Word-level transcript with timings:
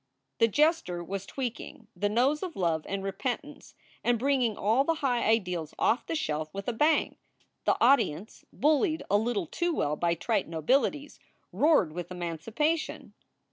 The 0.39 0.47
jester 0.47 1.03
was 1.03 1.27
tweaking 1.27 1.87
the 1.95 2.09
nose 2.09 2.41
of 2.41 2.55
love 2.55 2.87
and 2.89 3.03
repentance 3.03 3.75
and 4.03 4.17
bringing 4.17 4.57
all 4.57 4.83
the 4.83 4.95
high 5.05 5.23
ideals 5.23 5.75
off 5.77 6.07
the 6.07 6.15
shelf 6.15 6.51
with 6.55 6.67
a 6.67 6.73
bang. 6.73 7.17
The 7.65 7.77
audience, 7.79 8.43
bullied 8.51 9.03
a 9.11 9.17
little 9.19 9.45
too 9.45 9.75
well 9.75 9.95
by 9.95 10.15
trite 10.15 10.47
nobilities, 10.49 11.19
roared 11.51 11.91
with 11.93 12.09
emancipation. 12.09 13.13